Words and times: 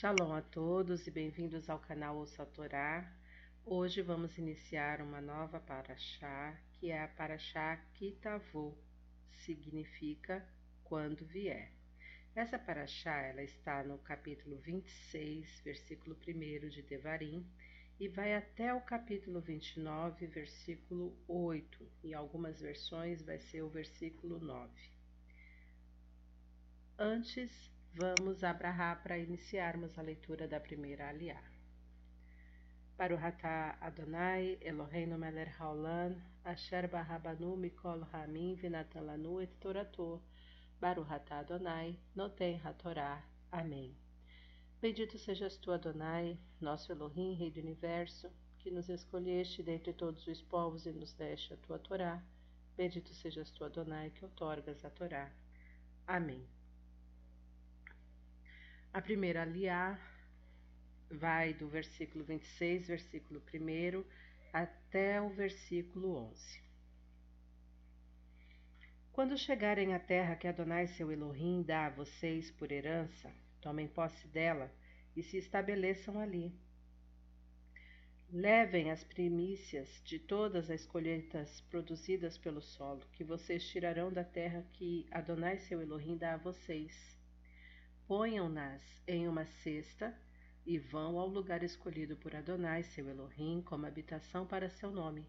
Shalom 0.00 0.32
a 0.32 0.40
todos 0.40 1.08
e 1.08 1.10
bem-vindos 1.10 1.68
ao 1.68 1.80
canal 1.80 2.18
Ouça 2.18 2.46
Torá. 2.46 3.12
Hoje 3.66 4.00
vamos 4.00 4.38
iniciar 4.38 5.00
uma 5.00 5.20
nova 5.20 5.58
paraxá, 5.58 6.56
que 6.74 6.92
é 6.92 7.02
a 7.02 7.08
paraxá 7.08 7.76
Kitavô, 7.94 8.78
significa 9.44 10.48
quando 10.84 11.26
vier. 11.26 11.72
Essa 12.32 12.56
paraxá 12.56 13.22
ela 13.22 13.42
está 13.42 13.82
no 13.82 13.98
capítulo 13.98 14.58
26, 14.58 15.62
versículo 15.64 16.16
1 16.28 16.68
de 16.68 16.82
Devarim, 16.82 17.44
e 17.98 18.06
vai 18.06 18.36
até 18.36 18.72
o 18.72 18.80
capítulo 18.80 19.40
29, 19.40 20.28
versículo 20.28 21.12
8. 21.26 21.90
Em 22.04 22.14
algumas 22.14 22.60
versões 22.60 23.20
vai 23.20 23.40
ser 23.40 23.62
o 23.62 23.68
versículo 23.68 24.38
9. 24.38 24.70
Antes, 26.96 27.76
vamos 27.98 28.44
abrahar 28.44 29.02
para 29.02 29.18
iniciarmos 29.18 29.98
a 29.98 30.02
leitura 30.02 30.46
da 30.46 30.60
primeira 30.60 31.08
aliá. 31.08 31.42
Para 32.96 33.12
o 33.12 33.18
Hatá 33.18 33.76
Adonai, 33.80 34.56
Eloheinu 34.60 35.18
Meler 35.18 35.52
Haolam, 35.60 36.14
Asher 36.44 36.88
Barabanu 36.88 37.56
Mikol 37.56 38.02
Ramin 38.02 38.54
Vinatan 38.54 39.00
Lanu 39.00 39.40
et 39.40 39.50
Torator, 39.58 40.20
Baruch 40.80 41.10
Adonai, 41.30 41.98
Noten 42.14 42.60
HaTorá. 42.64 43.20
Amém. 43.50 43.96
Bendito 44.80 45.18
sejas 45.18 45.56
tu, 45.56 45.72
Adonai, 45.72 46.38
nosso 46.60 46.92
Elohim, 46.92 47.34
Rei 47.34 47.50
do 47.50 47.58
Universo, 47.58 48.30
que 48.60 48.70
nos 48.70 48.88
escolheste 48.88 49.60
dentre 49.60 49.92
todos 49.92 50.24
os 50.28 50.40
povos 50.40 50.86
e 50.86 50.92
nos 50.92 51.12
deste 51.14 51.52
a 51.52 51.56
tua 51.56 51.80
Torá. 51.80 52.22
Bendito 52.76 53.12
sejas 53.12 53.50
tu, 53.50 53.64
Adonai, 53.64 54.10
que 54.10 54.24
outorgas 54.24 54.84
a 54.84 54.90
Torá. 54.90 55.32
Amém. 56.06 56.46
A 58.98 59.00
primeira 59.00 59.42
aliá 59.42 59.96
vai 61.08 61.54
do 61.54 61.68
versículo 61.68 62.24
26, 62.24 62.88
versículo 62.88 63.40
1, 63.40 64.04
até 64.52 65.22
o 65.22 65.28
versículo 65.28 66.16
11. 66.16 66.60
Quando 69.12 69.38
chegarem 69.38 69.94
à 69.94 70.00
terra 70.00 70.34
que 70.34 70.48
Adonai 70.48 70.88
seu 70.88 71.12
Elohim 71.12 71.62
dá 71.62 71.86
a 71.86 71.90
vocês 71.90 72.50
por 72.50 72.72
herança, 72.72 73.32
tomem 73.60 73.86
posse 73.86 74.26
dela 74.26 74.68
e 75.14 75.22
se 75.22 75.36
estabeleçam 75.36 76.18
ali. 76.18 76.52
Levem 78.32 78.90
as 78.90 79.04
primícias 79.04 80.02
de 80.04 80.18
todas 80.18 80.68
as 80.72 80.84
colheitas 80.84 81.60
produzidas 81.70 82.36
pelo 82.36 82.60
solo, 82.60 83.06
que 83.12 83.22
vocês 83.22 83.64
tirarão 83.64 84.12
da 84.12 84.24
terra 84.24 84.66
que 84.72 85.06
Adonai 85.12 85.56
seu 85.58 85.80
Elohim 85.80 86.16
dá 86.16 86.34
a 86.34 86.38
vocês. 86.38 87.16
Ponham-nas 88.08 88.82
em 89.06 89.28
uma 89.28 89.44
cesta 89.44 90.18
e 90.64 90.78
vão 90.78 91.18
ao 91.18 91.28
lugar 91.28 91.62
escolhido 91.62 92.16
por 92.16 92.34
Adonai 92.34 92.82
seu 92.82 93.06
Elohim 93.06 93.60
como 93.60 93.84
habitação 93.84 94.46
para 94.46 94.70
seu 94.70 94.90
nome. 94.90 95.26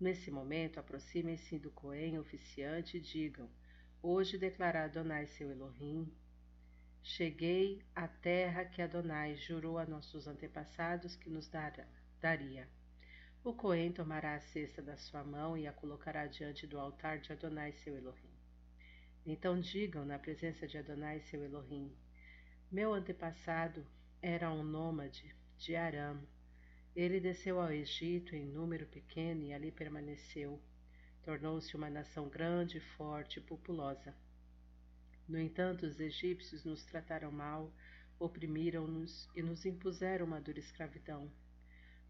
Nesse 0.00 0.30
momento, 0.30 0.80
aproximem-se 0.80 1.58
do 1.58 1.70
Cohen 1.70 2.18
oficiante 2.18 2.96
e 2.96 3.00
digam: 3.00 3.50
Hoje 4.02 4.38
declara 4.38 4.84
Adonai 4.84 5.26
seu 5.26 5.50
Elohim 5.50 6.10
Cheguei 7.02 7.84
à 7.94 8.08
terra 8.08 8.64
que 8.64 8.80
Adonai 8.80 9.36
jurou 9.36 9.76
a 9.76 9.84
nossos 9.84 10.26
antepassados 10.26 11.14
que 11.16 11.28
nos 11.28 11.48
dará, 11.48 11.86
daria. 12.18 12.66
O 13.44 13.52
Cohen 13.52 13.92
tomará 13.92 14.36
a 14.36 14.40
cesta 14.40 14.80
da 14.80 14.96
sua 14.96 15.22
mão 15.22 15.54
e 15.54 15.66
a 15.66 15.72
colocará 15.74 16.26
diante 16.26 16.66
do 16.66 16.80
altar 16.80 17.18
de 17.18 17.30
Adonai 17.30 17.72
seu 17.72 17.94
Elohim. 17.94 18.33
Então 19.26 19.58
digam 19.58 20.04
na 20.04 20.18
presença 20.18 20.66
de 20.66 20.76
Adonai 20.76 21.20
seu 21.20 21.42
Elohim: 21.42 21.90
Meu 22.70 22.92
antepassado 22.92 23.86
era 24.20 24.50
um 24.50 24.62
nômade 24.62 25.34
de 25.56 25.74
Aram. 25.74 26.20
Ele 26.94 27.18
desceu 27.18 27.58
ao 27.58 27.72
Egito 27.72 28.36
em 28.36 28.44
número 28.44 28.86
pequeno 28.86 29.42
e 29.42 29.52
ali 29.52 29.72
permaneceu. 29.72 30.60
Tornou-se 31.22 31.74
uma 31.74 31.88
nação 31.88 32.28
grande, 32.28 32.78
forte 32.80 33.38
e 33.38 33.42
populosa. 33.42 34.14
No 35.26 35.40
entanto, 35.40 35.86
os 35.86 35.98
egípcios 35.98 36.64
nos 36.64 36.84
trataram 36.84 37.32
mal, 37.32 37.72
oprimiram-nos 38.18 39.26
e 39.34 39.42
nos 39.42 39.64
impuseram 39.64 40.26
uma 40.26 40.40
dura 40.40 40.58
escravidão. 40.58 41.32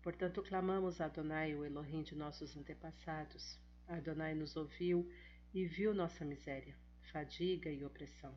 Portanto, 0.03 0.43
clamamos 0.43 1.01
a 1.01 1.05
Adonai, 1.05 1.55
o 1.55 1.65
Elohim 1.65 2.03
de 2.03 2.17
nossos 2.17 2.57
antepassados. 2.57 3.59
Adonai 3.87 4.35
nos 4.35 4.57
ouviu 4.57 5.09
e 5.55 5.65
viu 5.65 5.95
nossa 5.95 6.25
miséria, 6.25 6.77
fadiga 7.13 7.71
e 7.71 7.85
opressão. 7.85 8.35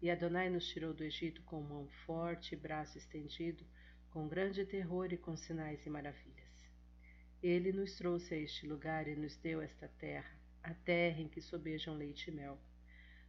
E 0.00 0.10
Adonai 0.10 0.50
nos 0.50 0.66
tirou 0.66 0.92
do 0.92 1.04
Egito 1.04 1.42
com 1.42 1.60
mão 1.60 1.86
forte 2.04 2.54
e 2.54 2.58
braço 2.58 2.98
estendido, 2.98 3.64
com 4.10 4.28
grande 4.28 4.66
terror 4.66 5.12
e 5.12 5.16
com 5.16 5.36
sinais 5.36 5.86
e 5.86 5.90
maravilhas. 5.90 6.52
Ele 7.42 7.72
nos 7.72 7.96
trouxe 7.96 8.34
a 8.34 8.38
este 8.38 8.66
lugar 8.66 9.08
e 9.08 9.16
nos 9.16 9.36
deu 9.36 9.60
esta 9.60 9.88
terra, 9.88 10.30
a 10.62 10.74
terra 10.74 11.20
em 11.20 11.28
que 11.28 11.40
sobejam 11.40 11.94
leite 11.94 12.30
e 12.30 12.34
mel. 12.34 12.58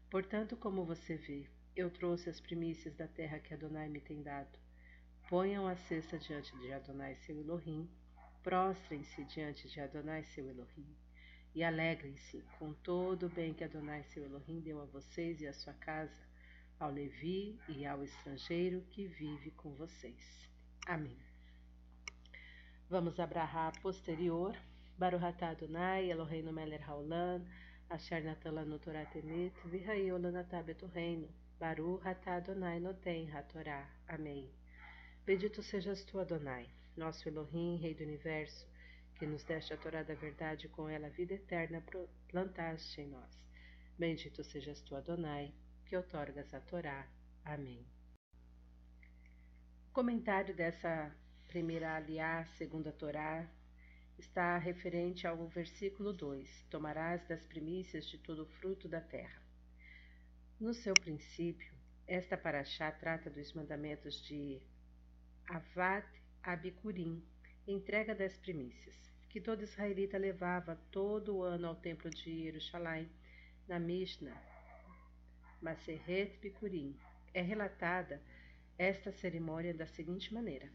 Portanto, 0.10 0.56
como 0.56 0.86
você 0.86 1.16
vê, 1.16 1.48
eu 1.76 1.90
trouxe 1.90 2.30
as 2.30 2.40
primícias 2.40 2.96
da 2.96 3.08
terra 3.08 3.40
que 3.40 3.54
Adonai 3.54 3.90
me 3.90 4.00
tem 4.00 4.22
dado. 4.22 4.60
Ponham 5.28 5.68
a 5.68 5.76
cesta 5.76 6.20
diante 6.20 6.56
de 6.60 6.72
Adonai 6.72 7.16
seu 7.16 7.40
Elohim, 7.40 7.90
prostrem-se 8.44 9.24
diante 9.26 9.68
de 9.68 9.80
Adonai 9.80 10.24
seu 10.24 10.48
Elohim, 10.48 10.96
e 11.56 11.64
alegrem-se 11.64 12.44
com 12.58 12.74
todo 12.74 13.28
o 13.28 13.30
bem 13.30 13.54
que 13.54 13.64
Adonai 13.64 14.04
seu 14.04 14.24
Elohim 14.24 14.60
deu 14.60 14.82
a 14.82 14.86
vocês 14.86 15.40
e 15.42 15.48
à 15.48 15.54
sua 15.54 15.74
casa, 15.74 16.22
ao 16.80 16.92
Levi 16.92 17.60
e 17.70 17.86
ao 17.86 18.04
estrangeiro 18.04 18.82
que 18.90 19.08
vive 19.08 19.52
com 19.52 19.74
vocês. 19.76 20.50
Amém. 20.88 21.18
Vamos 22.90 23.20
abrahar 23.20 23.72
posterior. 23.82 24.56
Baruhatá 24.98 25.50
Adonai, 25.50 26.12
Eloheinu 26.12 26.54
Meler 26.54 26.88
Haolam, 26.88 27.44
Asher 27.90 28.24
Natala 28.24 28.64
no 28.64 28.78
Torá 28.78 29.06
Temet, 29.06 29.54
Virraiola 29.66 30.32
Natabeto 30.32 30.86
Reino, 30.86 31.28
Baru 31.60 32.00
Hatá 32.04 32.36
Adonai 32.36 32.80
Noten 32.80 33.32
Hatorá. 33.32 33.90
Amém. 34.08 34.52
Bendito 35.26 35.64
sejas 35.64 36.04
tu, 36.04 36.20
Adonai, 36.20 36.70
nosso 36.96 37.28
Elohim, 37.28 37.78
Rei 37.78 37.96
do 37.96 38.04
Universo, 38.04 38.68
que 39.24 39.28
nos 39.30 39.46
deste 39.46 39.74
a 39.74 39.78
Torá 39.78 40.04
da 40.04 40.16
verdade 40.16 40.68
com 40.68 40.90
ela 40.90 41.08
a 41.08 41.10
vida 41.10 41.36
eterna 41.36 41.82
plantaste 42.28 43.00
em 43.00 43.08
nós. 43.08 43.32
Bendito 43.98 44.44
sejas 44.44 44.82
tu, 44.82 44.98
Adonai, 44.98 45.54
que 45.86 45.96
outorgas 45.96 46.54
a 46.54 46.60
Torá. 46.60 47.08
Amém. 47.46 47.88
O 49.88 49.94
comentário 49.94 50.54
dessa 50.54 51.10
primeira 51.48 51.96
aliá, 51.96 52.44
segunda 52.58 52.92
Torá, 52.92 53.50
está 54.20 54.58
referente 54.58 55.26
ao 55.26 55.48
versículo 55.48 56.12
2: 56.12 56.66
Tomarás 56.70 57.26
das 57.26 57.46
primícias 57.46 58.06
de 58.08 58.18
todo 58.18 58.44
o 58.44 58.52
fruto 58.60 58.90
da 58.90 59.00
terra. 59.00 59.42
No 60.60 60.74
seu 60.74 60.94
princípio, 60.96 61.74
esta 62.06 62.36
paraxá 62.36 62.92
trata 62.92 63.30
dos 63.30 63.54
mandamentos 63.54 64.22
de 64.26 64.62
Avat 65.48 66.06
Abikurim, 66.44 67.24
entrega 67.66 68.14
das 68.14 68.36
primícias, 68.36 69.13
que 69.34 69.42
todo 69.42 69.64
israelita 69.64 70.16
levava 70.16 70.76
todo 70.92 71.38
o 71.38 71.42
ano 71.42 71.66
ao 71.66 71.76
templo 71.76 72.08
de 72.08 72.44
Jerusalém, 72.44 73.10
na 73.68 73.80
Mishnah, 73.80 74.40
Maseret 75.60 76.38
Bikurim. 76.40 76.96
É 77.34 77.42
relatada 77.42 78.22
esta 78.78 79.12
cerimônia 79.12 79.74
da 79.74 79.88
seguinte 79.88 80.32
maneira: 80.32 80.72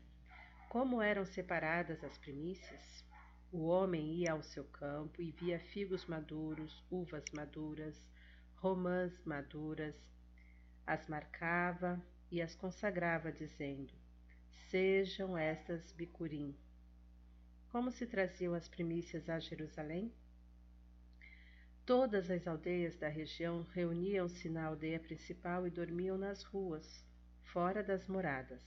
Como 0.68 1.00
eram 1.00 1.24
separadas 1.24 2.02
as 2.02 2.18
primícias, 2.18 3.04
o 3.52 3.66
homem 3.66 4.14
ia 4.14 4.32
ao 4.32 4.42
seu 4.42 4.64
campo 4.64 5.22
e 5.22 5.30
via 5.30 5.60
figos 5.60 6.04
maduros, 6.06 6.84
uvas 6.90 7.22
maduras, 7.32 8.04
romãs 8.56 9.24
maduras, 9.24 9.94
as 10.84 11.06
marcava 11.06 12.04
e 12.28 12.42
as 12.42 12.56
consagrava, 12.56 13.30
dizendo: 13.30 13.94
Sejam 14.68 15.38
estas 15.38 15.92
bicurim. 15.92 16.58
Como 17.70 17.90
se 17.90 18.06
traziam 18.06 18.54
as 18.54 18.66
primícias 18.66 19.28
a 19.28 19.38
Jerusalém? 19.38 20.10
Todas 21.84 22.30
as 22.30 22.46
aldeias 22.46 22.96
da 22.96 23.08
região 23.08 23.62
reuniam-se 23.74 24.48
na 24.48 24.64
aldeia 24.64 24.98
principal 24.98 25.66
e 25.66 25.70
dormiam 25.70 26.16
nas 26.16 26.42
ruas, 26.42 27.04
fora 27.44 27.82
das 27.82 28.08
moradas. 28.08 28.62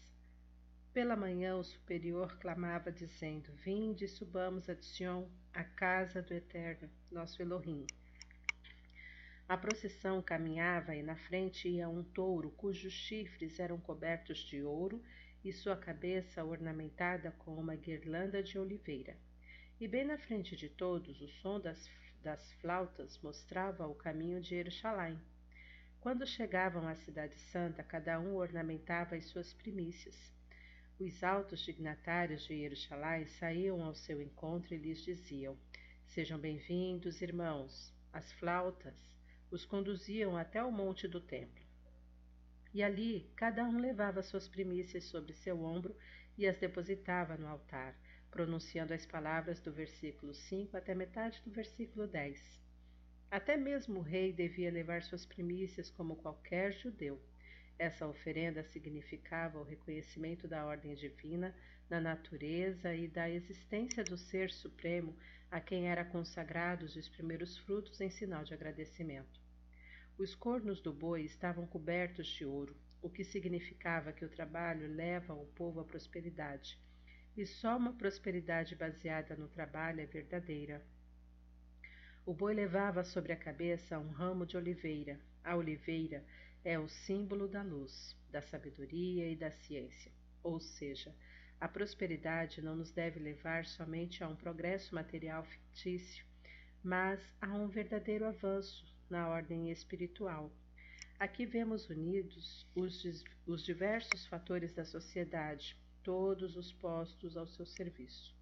Pela 0.94 1.15
manhã 1.15 1.56
o 1.56 1.63
superior 1.63 2.38
clamava, 2.38 2.92
dizendo: 2.92 3.51
Vinde, 3.53 4.07
subamos 4.07 4.69
a 4.69 4.75
Sion, 4.75 5.27
a 5.51 5.63
casa 5.63 6.21
do 6.21 6.36
Eterno, 6.36 6.88
nosso 7.09 7.42
Elohim. 7.42 7.88
A 9.50 9.57
procissão 9.57 10.21
caminhava 10.21 10.95
e 10.95 11.01
na 11.01 11.15
frente 11.15 11.68
ia 11.68 11.89
um 11.89 12.04
touro 12.04 12.51
cujos 12.51 12.94
chifres 12.94 13.59
eram 13.59 13.80
cobertos 13.80 14.38
de 14.39 14.62
ouro 14.62 15.04
e 15.43 15.51
sua 15.51 15.75
cabeça 15.75 16.43
ornamentada 16.43 17.31
com 17.39 17.55
uma 17.55 17.75
guirlanda 17.75 18.43
de 18.43 18.59
oliveira. 18.59 19.17
E 19.79 19.88
bem 19.88 20.05
na 20.05 20.17
frente 20.17 20.55
de 20.55 20.69
todos, 20.69 21.19
o 21.21 21.27
som 21.27 21.59
das, 21.59 21.89
das 22.21 22.53
flautas 22.61 23.19
mostrava 23.21 23.88
o 23.88 23.95
caminho 23.95 24.39
de 24.39 24.49
Jerusalém. 24.49 25.19
Quando 25.99 26.25
chegavam 26.25 26.88
à 26.88 26.95
Cidade 26.95 27.35
Santa, 27.51 27.83
cada 27.83 28.19
um 28.19 28.35
ornamentava 28.35 29.15
as 29.15 29.25
suas 29.25 29.53
primícias. 29.53 30.31
Os 30.99 31.23
altos 31.23 31.61
dignatários 31.61 32.44
de 32.44 32.59
Jerusalém 32.59 33.25
saíam 33.25 33.83
ao 33.83 33.95
seu 33.95 34.21
encontro 34.21 34.73
e 34.75 34.77
lhes 34.77 35.03
diziam: 35.03 35.57
Sejam 36.05 36.37
bem-vindos, 36.37 37.21
irmãos. 37.21 37.91
As 38.13 38.31
flautas 38.33 38.95
os 39.49 39.65
conduziam 39.65 40.37
até 40.37 40.63
o 40.63 40.71
monte 40.71 41.07
do 41.07 41.19
templo. 41.19 41.60
E 42.73 42.81
ali 42.81 43.29
cada 43.35 43.63
um 43.65 43.77
levava 43.77 44.21
suas 44.21 44.47
primícias 44.47 45.03
sobre 45.06 45.33
seu 45.33 45.62
ombro 45.62 45.95
e 46.38 46.47
as 46.47 46.57
depositava 46.57 47.38
no 47.38 47.47
altar, 47.47 47.95
pronunciando 48.29 48.94
as 48.94 49.06
palavras 49.06 49.59
do 49.59 49.71
versículo 49.71 50.33
5 50.33 50.77
até 50.77 50.95
metade 50.95 51.41
do 51.44 51.51
versículo 51.51 52.07
10. 52.07 52.62
Até 53.29 53.57
mesmo 53.57 54.00
o 54.00 54.03
rei 54.03 54.31
devia 54.31 54.71
levar 54.71 55.03
suas 55.03 55.25
primícias 55.25 55.89
como 55.89 56.15
qualquer 56.15 56.73
judeu. 56.73 57.21
Essa 57.77 58.07
oferenda 58.07 58.63
significava 58.63 59.59
o 59.59 59.63
reconhecimento 59.63 60.47
da 60.47 60.65
ordem 60.65 60.95
divina, 60.95 61.56
da 61.89 62.00
natureza 62.00 62.95
e 62.95 63.07
da 63.07 63.29
existência 63.29 64.03
do 64.03 64.18
Ser 64.18 64.51
Supremo 64.51 65.18
a 65.50 65.59
quem 65.59 65.89
era 65.89 66.06
consagrados 66.06 66.95
os 66.95 67.09
primeiros 67.09 67.57
frutos 67.57 68.00
em 68.00 68.09
sinal 68.09 68.44
de 68.44 68.53
agradecimento. 68.53 69.41
Os 70.17 70.35
cornos 70.35 70.79
do 70.81 70.93
boi 70.93 71.23
estavam 71.23 71.65
cobertos 71.65 72.27
de 72.27 72.45
ouro, 72.45 72.75
o 73.01 73.09
que 73.09 73.23
significava 73.23 74.13
que 74.13 74.23
o 74.23 74.29
trabalho 74.29 74.87
leva 74.93 75.33
o 75.33 75.45
povo 75.47 75.79
à 75.79 75.83
prosperidade, 75.83 76.77
e 77.35 77.45
só 77.45 77.77
uma 77.77 77.93
prosperidade 77.93 78.75
baseada 78.75 79.35
no 79.35 79.47
trabalho 79.47 80.01
é 80.01 80.05
verdadeira. 80.05 80.85
O 82.25 82.33
boi 82.33 82.53
levava 82.53 83.03
sobre 83.03 83.33
a 83.33 83.37
cabeça 83.37 83.97
um 83.97 84.09
ramo 84.09 84.45
de 84.45 84.55
oliveira. 84.55 85.19
A 85.43 85.55
oliveira 85.55 86.23
é 86.63 86.77
o 86.77 86.87
símbolo 86.87 87.47
da 87.47 87.63
luz, 87.63 88.15
da 88.29 88.41
sabedoria 88.41 89.27
e 89.27 89.35
da 89.35 89.49
ciência. 89.49 90.11
Ou 90.43 90.59
seja, 90.59 91.15
a 91.59 91.67
prosperidade 91.67 92.61
não 92.61 92.75
nos 92.75 92.91
deve 92.91 93.19
levar 93.19 93.65
somente 93.65 94.23
a 94.23 94.27
um 94.27 94.35
progresso 94.35 94.93
material 94.93 95.43
fictício, 95.45 96.23
mas 96.83 97.19
a 97.41 97.47
um 97.55 97.67
verdadeiro 97.67 98.25
avanço 98.25 98.90
na 99.11 99.27
ordem 99.27 99.69
espiritual. 99.69 100.51
Aqui 101.19 101.45
vemos 101.45 101.89
unidos 101.89 102.65
os, 102.73 103.03
os 103.45 103.63
diversos 103.63 104.25
fatores 104.25 104.73
da 104.73 104.83
sociedade, 104.83 105.77
todos 106.01 106.55
os 106.57 106.71
postos 106.71 107.37
ao 107.37 107.45
seu 107.45 107.65
serviço. 107.65 108.33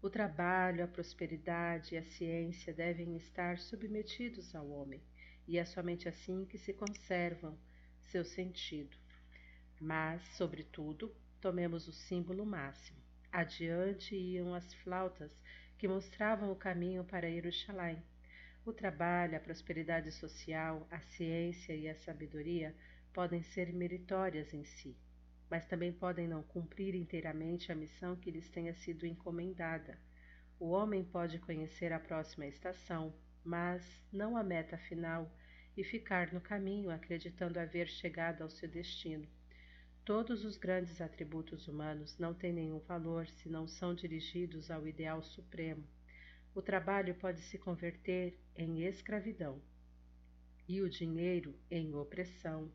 O 0.00 0.10
trabalho, 0.10 0.84
a 0.84 0.86
prosperidade 0.86 1.94
e 1.94 1.98
a 1.98 2.04
ciência 2.04 2.72
devem 2.72 3.16
estar 3.16 3.58
submetidos 3.58 4.54
ao 4.54 4.68
homem, 4.68 5.02
e 5.48 5.58
é 5.58 5.64
somente 5.64 6.08
assim 6.08 6.44
que 6.44 6.58
se 6.58 6.72
conservam 6.72 7.58
seu 7.98 8.24
sentido. 8.24 8.96
Mas, 9.80 10.22
sobretudo, 10.36 11.12
tomemos 11.40 11.88
o 11.88 11.92
símbolo 11.92 12.44
máximo. 12.44 13.00
Adiante 13.32 14.14
iam 14.14 14.54
as 14.54 14.72
flautas 14.74 15.32
que 15.78 15.88
mostravam 15.88 16.52
o 16.52 16.56
caminho 16.56 17.02
para 17.02 17.30
Jerusalém, 17.30 18.00
o 18.64 18.72
trabalho, 18.72 19.36
a 19.36 19.40
prosperidade 19.40 20.12
social, 20.12 20.86
a 20.88 21.00
ciência 21.00 21.74
e 21.74 21.88
a 21.88 21.96
sabedoria 21.96 22.74
podem 23.12 23.42
ser 23.42 23.72
meritórias 23.72 24.54
em 24.54 24.62
si, 24.62 24.96
mas 25.50 25.66
também 25.66 25.92
podem 25.92 26.28
não 26.28 26.44
cumprir 26.44 26.94
inteiramente 26.94 27.72
a 27.72 27.74
missão 27.74 28.14
que 28.14 28.30
lhes 28.30 28.48
tenha 28.48 28.72
sido 28.74 29.04
encomendada. 29.04 29.98
O 30.60 30.70
homem 30.70 31.04
pode 31.04 31.40
conhecer 31.40 31.92
a 31.92 31.98
próxima 31.98 32.46
estação, 32.46 33.12
mas 33.44 34.00
não 34.12 34.36
a 34.36 34.44
meta 34.44 34.78
final 34.78 35.28
e 35.76 35.82
ficar 35.82 36.32
no 36.32 36.40
caminho 36.40 36.90
acreditando 36.90 37.58
haver 37.58 37.88
chegado 37.88 38.42
ao 38.42 38.50
seu 38.50 38.68
destino. 38.68 39.26
Todos 40.04 40.44
os 40.44 40.56
grandes 40.56 41.00
atributos 41.00 41.66
humanos 41.66 42.16
não 42.16 42.32
têm 42.32 42.52
nenhum 42.52 42.78
valor 42.78 43.26
se 43.26 43.48
não 43.48 43.66
são 43.66 43.92
dirigidos 43.92 44.70
ao 44.70 44.86
ideal 44.86 45.20
supremo 45.22 45.84
o 46.54 46.60
trabalho 46.60 47.14
pode 47.14 47.40
se 47.40 47.58
converter 47.58 48.38
em 48.54 48.82
escravidão 48.84 49.60
e 50.68 50.80
o 50.80 50.88
dinheiro 50.88 51.54
em 51.70 51.94
opressão, 51.94 52.70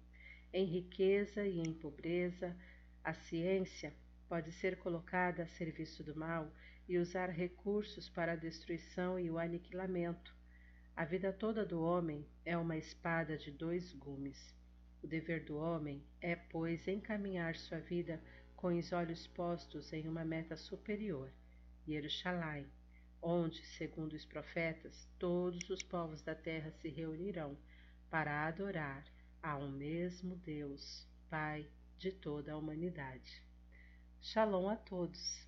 em 0.51 0.65
riqueza 0.65 1.45
e 1.45 1.59
em 1.59 1.73
pobreza. 1.73 2.55
A 3.03 3.13
ciência 3.13 3.93
pode 4.27 4.51
ser 4.51 4.77
colocada 4.77 5.43
a 5.43 5.47
serviço 5.47 6.03
do 6.03 6.15
mal 6.15 6.51
e 6.87 6.97
usar 6.97 7.29
recursos 7.29 8.09
para 8.09 8.33
a 8.33 8.35
destruição 8.35 9.19
e 9.19 9.29
o 9.29 9.37
aniquilamento. 9.37 10.35
A 10.95 11.05
vida 11.05 11.31
toda 11.31 11.63
do 11.63 11.81
homem 11.81 12.25
é 12.43 12.57
uma 12.57 12.75
espada 12.75 13.37
de 13.37 13.51
dois 13.51 13.93
gumes. 13.93 14.55
O 15.03 15.07
dever 15.07 15.45
do 15.45 15.55
homem 15.55 16.03
é, 16.19 16.35
pois, 16.35 16.87
encaminhar 16.87 17.55
sua 17.55 17.79
vida 17.79 18.19
com 18.55 18.75
os 18.75 18.91
olhos 18.91 19.27
postos 19.27 19.93
em 19.93 20.07
uma 20.07 20.25
meta 20.25 20.57
superior, 20.57 21.31
Yerushalayim, 21.87 22.65
onde, 23.21 23.65
segundo 23.65 24.13
os 24.13 24.25
profetas, 24.25 25.07
todos 25.17 25.69
os 25.69 25.81
povos 25.81 26.21
da 26.21 26.35
terra 26.35 26.71
se 26.71 26.89
reunirão 26.89 27.57
para 28.09 28.47
adorar 28.47 29.03
a 29.41 29.57
um 29.57 29.69
mesmo 29.69 30.35
Deus, 30.35 31.07
Pai 31.29 31.67
de 31.97 32.11
toda 32.11 32.53
a 32.53 32.57
humanidade. 32.57 33.43
Shalom 34.21 34.69
a 34.69 34.75
todos. 34.75 35.46